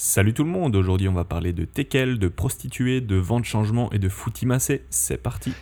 [0.00, 3.90] Salut tout le monde, aujourd'hui on va parler de teckel, de prostituées, de vente changement
[3.90, 4.84] et de footimassé.
[4.90, 5.52] C'est parti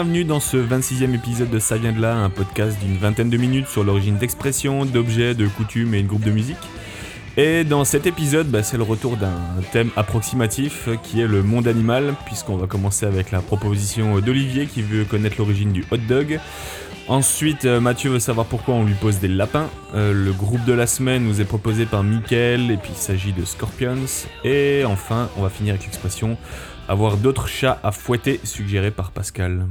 [0.00, 3.36] Bienvenue dans ce 26e épisode de Ça vient de là, un podcast d'une vingtaine de
[3.36, 6.56] minutes sur l'origine d'expression, d'objets, de coutumes et de groupes de musique.
[7.36, 9.36] Et dans cet épisode, bah, c'est le retour d'un
[9.72, 14.80] thème approximatif qui est le monde animal, puisqu'on va commencer avec la proposition d'Olivier qui
[14.80, 16.40] veut connaître l'origine du hot dog.
[17.06, 19.68] Ensuite, euh, Mathieu veut savoir pourquoi on lui pose des lapins.
[19.94, 23.34] Euh, le groupe de la semaine nous est proposé par Mickaël, et puis il s'agit
[23.34, 24.06] de Scorpions.
[24.44, 26.38] Et enfin, on va finir avec l'expression
[26.90, 29.66] avoir d'autres chats à fouetter, suggéré par Pascal.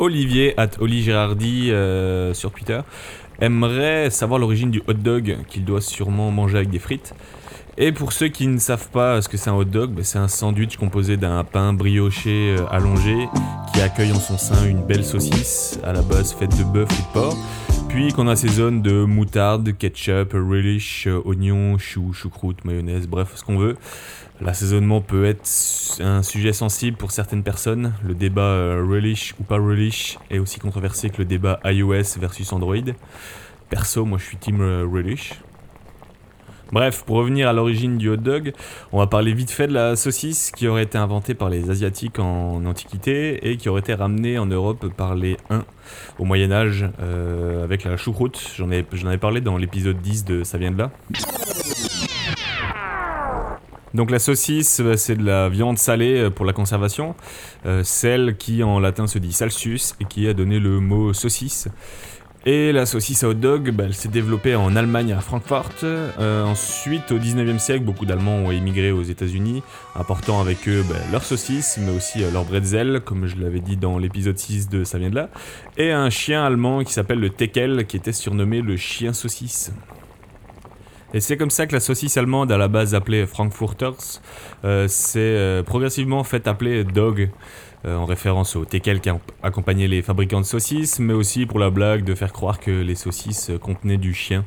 [0.00, 2.80] Olivier, at Oli Girardi euh, sur Twitter,
[3.40, 7.14] aimerait savoir l'origine du hot dog qu'il doit sûrement manger avec des frites.
[7.76, 10.18] Et pour ceux qui ne savent pas ce que c'est un hot dog, bah, c'est
[10.18, 13.28] un sandwich composé d'un pain brioché euh, allongé
[13.72, 17.02] qui accueille en son sein une belle saucisse à la base faite de bœuf ou
[17.02, 17.36] de porc
[17.88, 23.56] puis qu'on assaisonne de moutarde, ketchup, relish, euh, oignon, chou, choucroute, mayonnaise, bref, ce qu'on
[23.56, 23.76] veut.
[24.40, 25.48] L'assaisonnement peut être
[26.00, 27.94] un sujet sensible pour certaines personnes.
[28.04, 32.52] Le débat euh, relish ou pas relish est aussi controversé que le débat iOS versus
[32.52, 32.76] Android.
[33.70, 35.34] Perso, moi je suis team euh, relish.
[36.70, 38.52] Bref, pour revenir à l'origine du hot dog,
[38.92, 42.18] on va parler vite fait de la saucisse qui aurait été inventée par les Asiatiques
[42.18, 45.64] en Antiquité et qui aurait été ramenée en Europe par les Huns
[46.18, 48.38] au Moyen Âge euh, avec la choucroute.
[48.56, 50.90] J'en ai, avais parlé dans l'épisode 10 de Ça vient de là.
[53.94, 57.14] Donc la saucisse, bah, c'est de la viande salée euh, pour la conservation,
[57.64, 61.68] euh, celle qui en latin se dit salsus et qui a donné le mot saucisse.
[62.50, 65.68] Et la saucisse à hot dog, bah, elle s'est développée en Allemagne à Francfort.
[65.82, 69.62] Euh, ensuite, au 19e siècle, beaucoup d'Allemands ont émigré aux États-Unis,
[69.94, 73.76] apportant avec eux bah, leur saucisse, mais aussi euh, leur bretzel, comme je l'avais dit
[73.76, 75.28] dans l'épisode 6 de Ça vient de là,
[75.76, 79.70] et un chien allemand qui s'appelle le Teckel, qui était surnommé le chien saucisse.
[81.12, 84.22] Et c'est comme ça que la saucisse allemande, à la base appelée Frankfurters,
[84.64, 87.28] euh, s'est progressivement fait appeler dog.
[87.86, 89.08] Euh, en référence au teckel qui
[89.40, 92.96] accompagnait les fabricants de saucisses, mais aussi pour la blague de faire croire que les
[92.96, 94.44] saucisses contenaient du chien.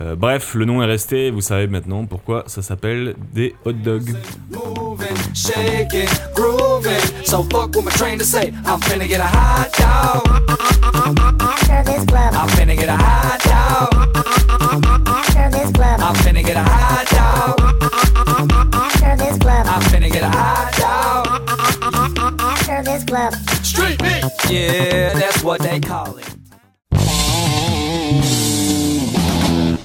[0.00, 4.14] Euh, bref, le nom est resté, vous savez maintenant pourquoi ça s'appelle des hot dogs.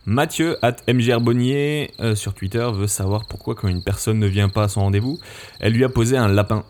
[0.06, 4.64] Mathieu, at MGRBonnier, euh, sur Twitter, veut savoir pourquoi quand une personne ne vient pas
[4.64, 5.20] à son rendez-vous,
[5.60, 6.64] elle lui a posé un lapin.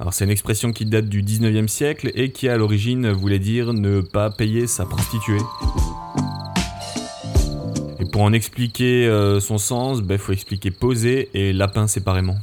[0.00, 3.72] Alors c'est une expression qui date du 19e siècle et qui à l'origine voulait dire
[3.72, 5.42] ne pas payer sa prostituée.
[8.00, 12.36] Et pour en expliquer euh, son sens, il ben, faut expliquer poser et lapin séparément.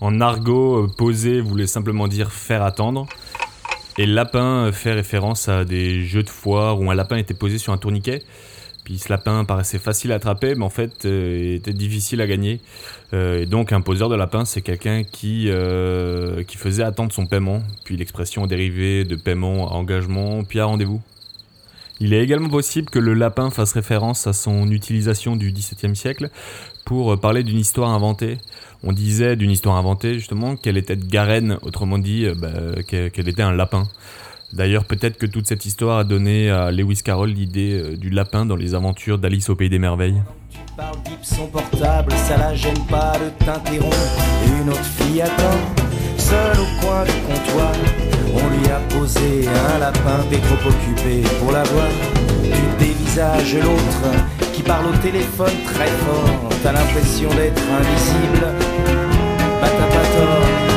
[0.00, 3.06] En argot, euh, poser voulait simplement dire faire attendre.
[3.98, 7.58] Et lapin euh, fait référence à des jeux de foire où un lapin était posé
[7.58, 8.22] sur un tourniquet.
[8.82, 12.60] Puis ce lapin paraissait facile à attraper, mais en fait euh, était difficile à gagner.
[13.12, 15.50] et donc un poseur de lapin, c'est quelqu'un qui,
[16.46, 17.62] qui faisait attendre son paiement.
[17.84, 21.02] Puis l'expression dérivée de paiement à engagement, puis à rendez-vous.
[22.00, 26.30] Il est également possible que le lapin fasse référence à son utilisation du XVIIe siècle
[26.86, 28.38] pour parler d'une histoire inventée.
[28.82, 33.28] On disait d'une histoire inventée justement qu'elle était de Garenne, autrement dit euh, bah, qu'elle
[33.28, 33.86] était un lapin.
[34.52, 38.46] D'ailleurs, peut-être que toute cette histoire a donné à Lewis Carroll l'idée euh, du lapin
[38.46, 40.22] dans les aventures d'Alice au Pays des Merveilles.
[48.34, 51.88] On lui a posé un lapin, t'es trop occupé pour la voir.
[52.44, 54.02] Tu dévisages l'autre
[54.52, 56.48] qui parle au téléphone très fort.
[56.62, 58.46] T'as l'impression d'être invisible,
[59.60, 60.70] bah t'as pas tort.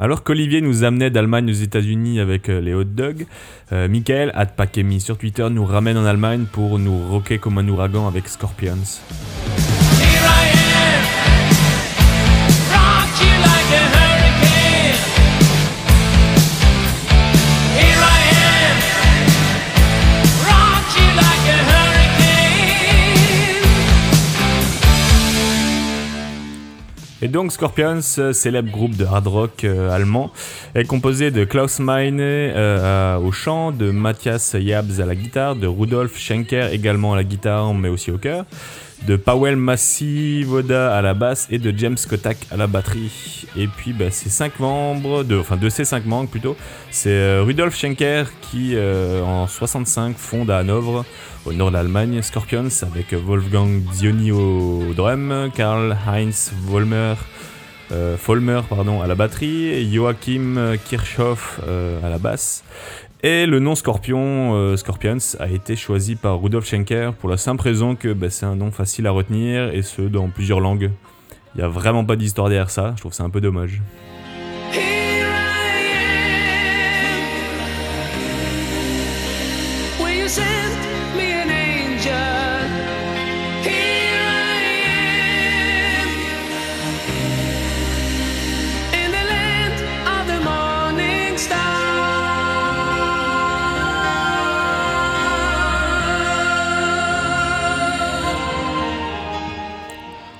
[0.00, 3.26] Alors qu'Olivier nous amenait d'Allemagne aux États-Unis avec euh, les hot dogs,
[3.72, 8.06] euh, Michael, Pakemi sur Twitter, nous ramène en Allemagne pour nous rocker comme un ouragan
[8.06, 8.76] avec Scorpions.
[27.20, 30.30] Et donc Scorpions, célèbre groupe de hard rock euh, allemand,
[30.76, 35.66] est composé de Klaus Meine euh, au chant, de Matthias Jabs à la guitare, de
[35.66, 38.44] Rudolf Schenker également à la guitare mais aussi au chœur,
[39.06, 43.46] de Powell Massivoda à la basse et de James Kotak à la batterie.
[43.56, 46.56] Et puis bah, ces cinq membres, de, enfin de ces cinq membres plutôt,
[46.90, 51.04] c'est euh, Rudolf Schenker qui en 65 fonde à Hanovre
[51.46, 57.14] au nord de l'Allemagne, Scorpions avec Wolfgang Zioni au drum, Karl-Heinz Vollmer,
[57.90, 58.16] euh,
[58.68, 62.64] pardon, à la batterie, Joachim Kirchhoff euh, à la basse.
[63.24, 67.62] Et le nom Scorpion, euh, Scorpions, a été choisi par Rudolf Schenker pour la simple
[67.62, 70.92] raison que bah, c'est un nom facile à retenir et ce dans plusieurs langues.
[71.54, 73.82] Il n'y a vraiment pas d'histoire derrière ça, je trouve ça un peu dommage.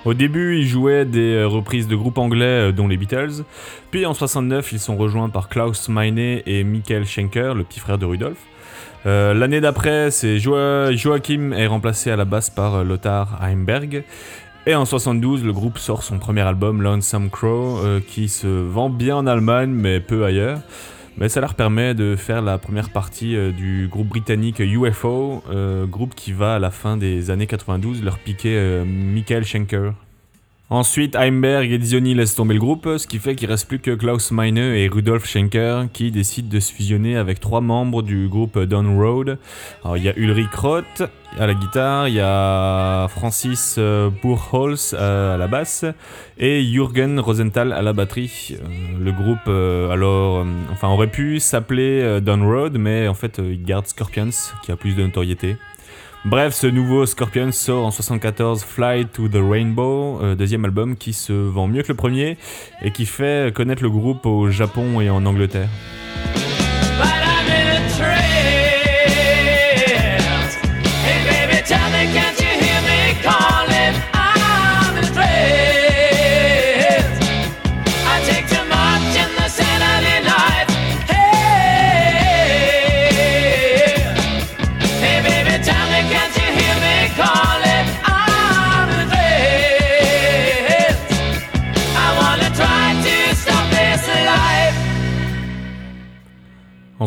[0.09, 3.45] Au début, ils jouaient des euh, reprises de groupes anglais, euh, dont les Beatles.
[3.91, 7.99] Puis en 69, ils sont rejoints par Klaus Meine et Michael Schenker, le petit frère
[7.99, 8.39] de Rudolf.
[9.05, 14.03] Euh, l'année d'après, Joachim est remplacé à la basse par Lothar Heimberg.
[14.67, 19.17] Et en 72, le groupe sort son premier album, Lonesome Crow, qui se vend bien
[19.17, 20.61] en Allemagne, mais peu ailleurs.
[21.19, 25.43] Mais ça leur permet de faire la première partie du groupe britannique UFO,
[25.91, 29.95] groupe qui va à la fin des années 92 leur piquer Michael Schenker.
[30.71, 33.93] Ensuite, Heimberg et Zioni laissent tomber le groupe, ce qui fait qu'il reste plus que
[33.93, 38.59] Klaus Meine et Rudolf Schenker qui décident de se fusionner avec trois membres du groupe
[38.59, 39.39] Down Road.
[39.83, 41.05] Alors, il y a Ulrich Roth
[41.39, 45.87] à la guitare, il y a Francis euh, Burholz euh, à la basse
[46.37, 48.55] et Jürgen Rosenthal à la batterie.
[48.61, 49.49] Euh, le groupe,
[49.91, 54.29] alors, enfin, aurait pu s'appeler Down Road, mais en fait, il garde Scorpions
[54.63, 55.57] qui a plus de notoriété.
[56.25, 61.13] Bref, ce nouveau Scorpion sort en 74 Fly to the Rainbow, euh, deuxième album qui
[61.13, 62.37] se vend mieux que le premier
[62.83, 65.69] et qui fait connaître le groupe au Japon et en Angleterre.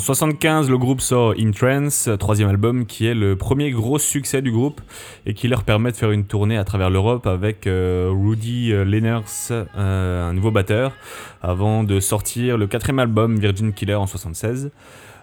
[0.01, 4.51] 75, le groupe sort In Trance, troisième album, qui est le premier gros succès du
[4.51, 4.81] groupe
[5.25, 8.83] et qui leur permet de faire une tournée à travers l'Europe avec euh, Rudy euh,
[8.83, 9.21] Lenners,
[9.51, 10.93] euh, un nouveau batteur,
[11.41, 14.71] avant de sortir le quatrième album Virgin Killer en 76.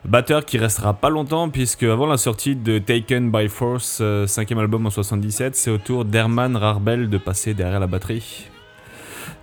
[0.05, 4.87] Batteur qui restera pas longtemps puisque avant la sortie de Taken by Force, cinquième album
[4.87, 8.49] en 77, c'est au tour d'Herman Rarbel de passer derrière la batterie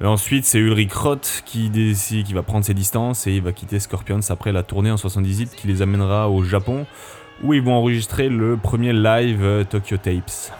[0.04, 4.20] ensuite, c'est Ulrich Roth qui, qui va prendre ses distances et il va quitter Scorpions
[4.30, 6.86] après la tournée en 78 qui les amènera au Japon
[7.44, 10.52] où ils vont enregistrer le premier live euh, Tokyo Tapes.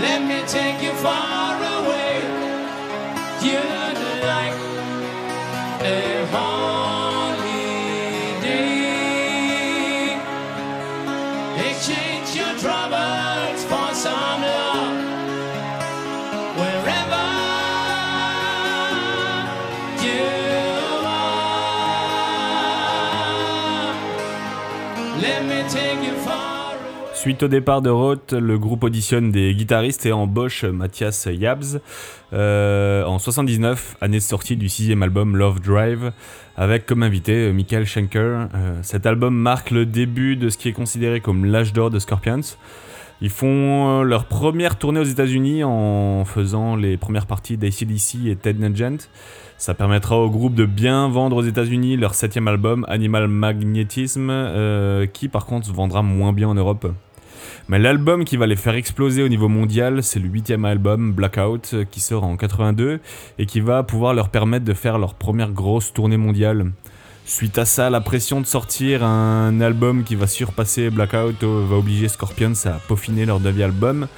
[0.00, 2.18] Let me take you far away.
[27.18, 31.80] Suite au départ de Roth, le groupe auditionne des guitaristes et embauche Mathias Yabs
[32.32, 36.12] euh, en 79, année de sortie du sixième album Love Drive,
[36.56, 38.46] avec comme invité Michael Schenker.
[38.54, 41.98] Euh, cet album marque le début de ce qui est considéré comme l'âge d'or de
[41.98, 42.56] Scorpions.
[43.20, 43.48] Ils font
[43.98, 49.08] euh, leur première tournée aux États-Unis en faisant les premières parties d'ACDC et Ted Nugent.
[49.58, 54.32] Ça permettra au groupe de bien vendre aux États-Unis leur septième album Animal Magnetism,
[55.12, 56.86] qui par contre vendra moins bien en Europe.
[57.68, 61.74] Mais l'album qui va les faire exploser au niveau mondial, c'est le huitième album, Blackout,
[61.90, 62.98] qui sort en 82
[63.38, 66.72] et qui va pouvoir leur permettre de faire leur première grosse tournée mondiale.
[67.26, 72.08] Suite à ça, la pression de sortir un album qui va surpasser Blackout va obliger
[72.08, 74.08] Scorpions à peaufiner leur deuxième album.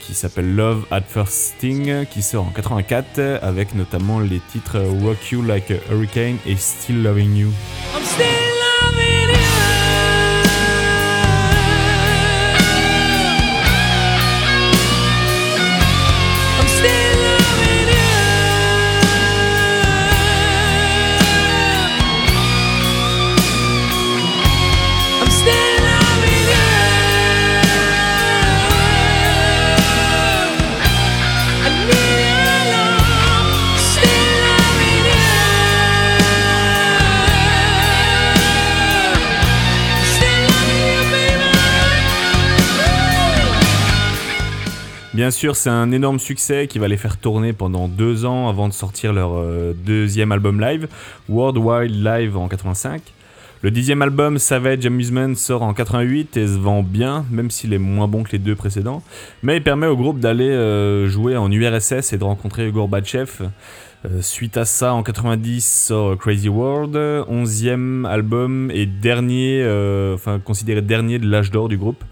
[0.00, 5.30] qui s'appelle Love at First Sting, qui sort en 84 avec notamment les titres Rock
[5.30, 8.51] You Like a Hurricane et Still Loving You.
[45.22, 48.66] Bien sûr, c'est un énorme succès qui va les faire tourner pendant deux ans avant
[48.66, 50.88] de sortir leur euh, deuxième album live,
[51.28, 53.00] World Wild Live en 85.
[53.62, 57.78] Le dixième album, Savage Amusement, sort en 88 et se vend bien, même s'il est
[57.78, 59.00] moins bon que les deux précédents.
[59.44, 63.48] Mais il permet au groupe d'aller euh, jouer en URSS et de rencontrer Gorbatchev.
[64.04, 66.96] Euh, suite à ça, en 90 sort Crazy World,
[67.28, 69.64] onzième album et dernier,
[70.14, 72.02] enfin considéré dernier de l'âge d'or du groupe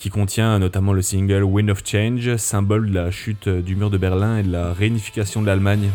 [0.00, 3.98] qui contient notamment le single Wind of Change, symbole de la chute du mur de
[3.98, 5.90] Berlin et de la réunification de l'Allemagne.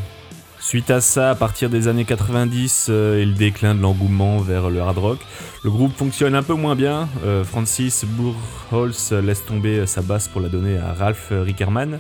[0.60, 4.70] Suite à ça, à partir des années 90 euh, et le déclin de l'engouement vers
[4.70, 5.20] le hard rock,
[5.64, 7.10] le groupe fonctionne un peu moins bien.
[7.24, 12.00] Euh, Francis Burholz laisse tomber sa basse pour la donner à Ralph Rickerman,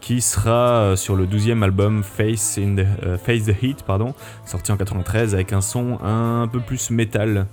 [0.00, 2.86] qui sera euh, sur le 12e album the,
[3.24, 7.46] Face the Heat, pardon, sorti en 93 avec un son un peu plus métal.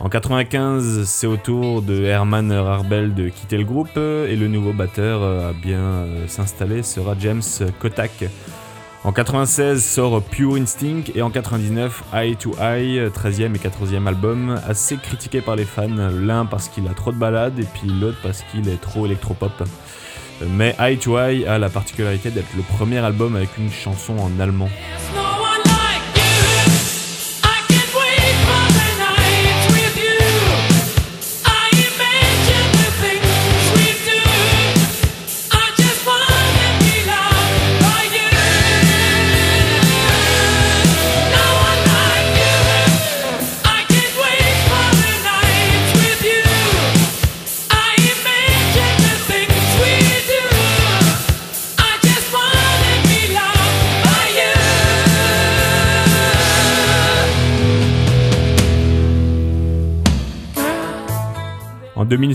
[0.00, 4.72] En 95, c'est au tour de Herman Rarbel de quitter le groupe et le nouveau
[4.72, 7.42] batteur à bien euh, s'installer sera James
[7.78, 8.24] Kotak.
[9.04, 14.58] En 96 sort Pure Instinct et en 99 Eye to Eye, 13e et 14e album,
[14.66, 18.18] assez critiqué par les fans, l'un parce qu'il a trop de balades et puis l'autre
[18.22, 19.52] parce qu'il est trop électropop.
[20.48, 24.40] Mais Eye to Eye a la particularité d'être le premier album avec une chanson en
[24.40, 24.70] allemand.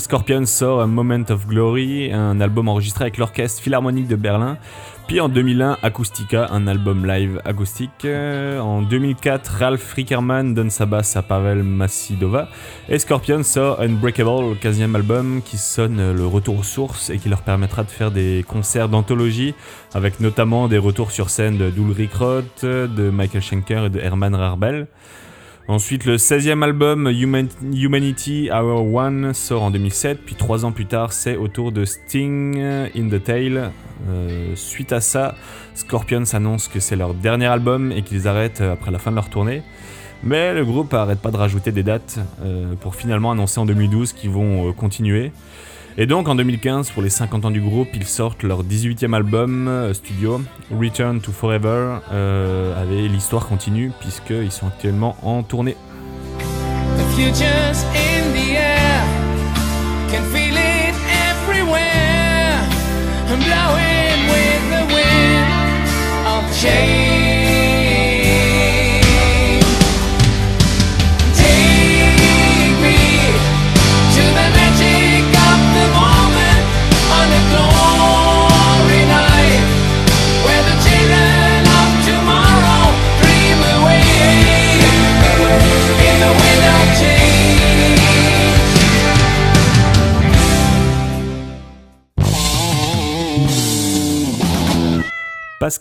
[0.06, 4.60] Scorpion sort A Moment of Glory, un album enregistré avec l'Orchestre Philharmonique de Berlin.
[5.08, 8.06] Puis en 2001, Acoustica, un album live acoustique.
[8.06, 12.50] En 2004, Ralph Rickerman donne sa basse à Pavel Massidova.
[12.88, 17.28] Et Scorpion sort Unbreakable, le 15e album qui sonne le retour aux sources et qui
[17.28, 19.56] leur permettra de faire des concerts d'anthologie
[19.96, 24.36] avec notamment des retours sur scène de Dulrich Roth, de Michael Schenker et de Herman
[24.36, 24.86] Rarbel.
[25.68, 31.12] Ensuite, le 16e album Humanity Our One sort en 2007, puis trois ans plus tard,
[31.12, 33.72] c'est au tour de Sting in the Tail.
[34.08, 35.34] Euh, suite à ça,
[35.74, 39.30] Scorpions annonce que c'est leur dernier album et qu'ils arrêtent après la fin de leur
[39.30, 39.64] tournée.
[40.24, 44.14] Mais le groupe arrête pas de rajouter des dates euh, pour finalement annoncer en 2012
[44.14, 45.32] qu'ils vont euh, continuer.
[45.98, 49.70] Et donc en 2015, pour les 50 ans du groupe, ils sortent leur 18e album
[49.70, 55.78] euh, studio, Return to Forever, euh, avec l'histoire continue, puisqu'ils sont actuellement en tournée.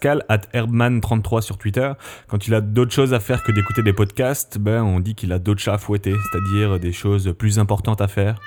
[0.05, 1.91] Pascal at Herbman33 sur Twitter.
[2.29, 5.33] Quand il a d'autres choses à faire que d'écouter des podcasts, ben on dit qu'il
[5.33, 8.39] a d'autres chats à fouetter, c'est-à-dire des choses plus importantes à faire.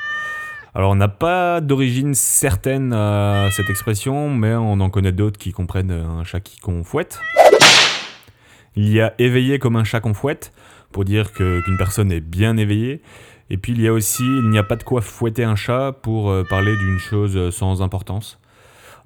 [0.75, 5.51] Alors on n'a pas d'origine certaine à cette expression, mais on en connaît d'autres qui
[5.51, 7.19] comprennent un chat qu'on fouette.
[8.75, 10.53] Il y a éveillé comme un chat qu'on fouette,
[10.91, 13.01] pour dire qu'une personne est bien éveillée.
[13.49, 15.91] Et puis il y a aussi il n'y a pas de quoi fouetter un chat
[16.03, 18.39] pour euh, parler d'une chose sans importance.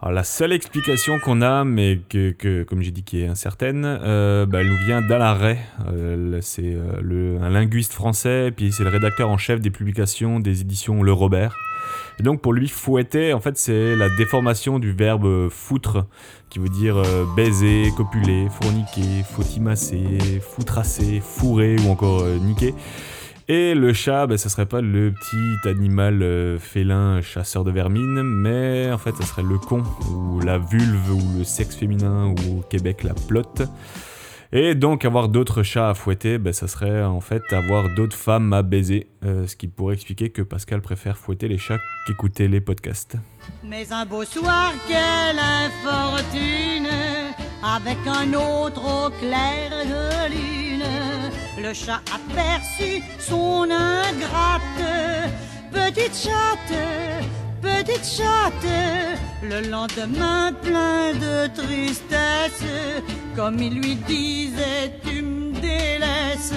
[0.01, 4.47] Alors, la seule explication qu'on a, mais que, comme j'ai dit, qui est incertaine, euh,
[4.47, 5.55] bah, elle nous vient d'Alain
[5.93, 10.61] euh, c'est euh, un linguiste français, puis c'est le rédacteur en chef des publications des
[10.61, 11.55] éditions Le Robert.
[12.19, 16.07] Et donc pour lui, fouetter, en fait, c'est la déformation du verbe foutre,
[16.49, 16.99] qui veut dire
[17.35, 22.73] baiser, copuler, fourniquer, fautimasser, foutrasser, fourrer ou encore niquer.
[23.53, 28.23] Et le chat, ben, ça serait pas le petit animal euh, félin chasseur de vermine,
[28.23, 32.61] mais en fait, ça serait le con, ou la vulve, ou le sexe féminin, ou
[32.69, 33.63] Québec, la plotte.
[34.53, 38.53] Et donc avoir d'autres chats à fouetter, ben, ça serait en fait avoir d'autres femmes
[38.53, 42.61] à baiser, euh, ce qui pourrait expliquer que Pascal préfère fouetter les chats qu'écouter les
[42.61, 43.17] podcasts.
[43.65, 46.87] Mais un beau soir, quelle infortune,
[47.63, 50.51] avec un autre au clair de lune
[51.61, 54.61] le chat aperçut son ingrate.
[55.71, 56.77] Petite chatte,
[57.61, 58.71] petite chatte,
[59.43, 62.63] le lendemain plein de tristesse,
[63.35, 66.53] comme il lui disait tu me délaisses.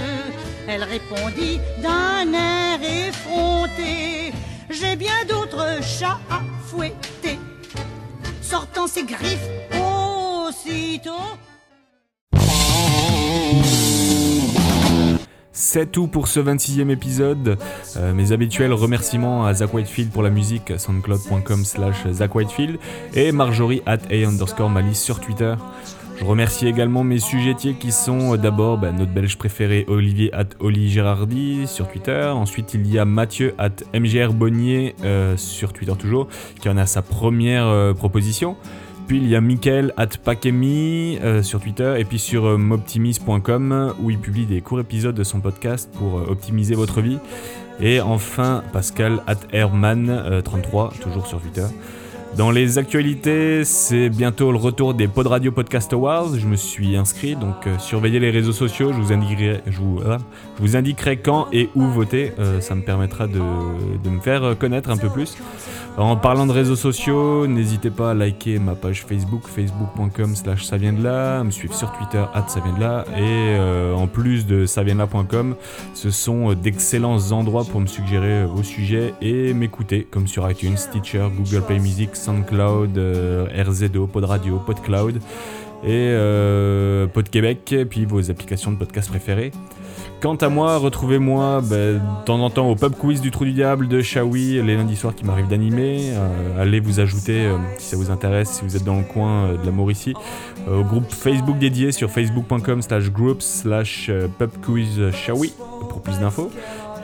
[0.67, 4.33] Elle répondit d'un air effronté,
[4.71, 7.39] j'ai bien d'autres chats à fouetter.
[8.41, 9.49] Sortant ses griffes
[15.57, 17.59] C'est tout pour ce 26e épisode.
[17.97, 22.79] Euh, mes habituels remerciements à Zach Whitefield pour la musique, soundcloud.com slash Zach Whitefield,
[23.15, 25.55] et Marjorie at A underscore Malice sur Twitter.
[26.17, 30.47] Je remercie également mes sujettiers qui sont euh, d'abord bah, notre belge préféré Olivier at
[30.61, 32.27] Oli Gérardi sur Twitter.
[32.27, 36.29] Ensuite il y a Mathieu at MGR Bonnier euh, sur Twitter toujours,
[36.61, 38.57] qui en a sa première proposition.
[39.07, 44.11] Puis il y a Michael at Pakemi euh, sur Twitter et puis sur euh, où
[44.11, 47.19] il publie des courts épisodes de son podcast pour euh, optimiser votre vie.
[47.81, 51.67] Et enfin Pascal at Herman33, toujours sur Twitter.
[52.37, 56.37] Dans les actualités, c'est bientôt le retour des Pod Radio Podcast Awards.
[56.37, 58.93] Je me suis inscrit, donc surveillez les réseaux sociaux.
[58.93, 59.63] Je vous indiquerai,
[60.75, 62.33] indiquerai quand et où voter.
[62.61, 65.37] ça me permettra de, me faire connaître un peu plus.
[65.97, 70.77] En parlant de réseaux sociaux, n'hésitez pas à liker ma page Facebook, facebook.com slash ça
[70.77, 74.45] de là, à me suivre sur Twitter, at ça de là, et euh, en plus
[74.45, 75.55] de ça de là.com,
[75.95, 80.51] ce sont euh, d'excellents endroits pour me suggérer euh, vos sujets et m'écouter, comme sur
[80.51, 85.21] iTunes, Stitcher, Google Play Music, SoundCloud, RZO, Pod Radio, PodCloud
[85.87, 86.17] et
[87.13, 89.53] Pod Québec, puis vos applications de podcast préférées.
[90.25, 93.53] Quant à moi, retrouvez-moi ben, de temps en temps au pub quiz du Trou du
[93.53, 96.13] Diable de Shawi les lundis soirs qui m'arrive d'animer.
[96.15, 99.45] Euh, allez vous ajouter euh, si ça vous intéresse, si vous êtes dans le coin
[99.45, 100.15] euh, de la Mauricie,
[100.67, 104.99] au groupe Facebook dédié sur facebook.com slash groups slash pub quiz
[105.91, 106.51] pour plus d'infos.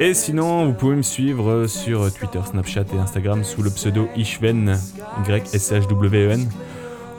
[0.03, 4.79] Et sinon, vous pouvez me suivre sur Twitter, Snapchat et Instagram sous le pseudo Ishven,
[5.29, 6.49] Y-S-H-W-E-N.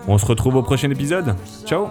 [0.07, 1.35] On se retrouve au prochain épisode.
[1.63, 1.89] Ciao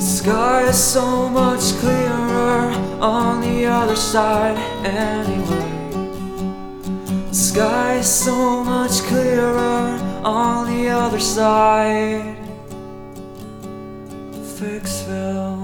[0.00, 1.74] sky so much
[3.06, 5.76] on the other side anyway.
[7.28, 12.36] The sky is so much clearer on the other side.
[14.58, 15.55] Fixville.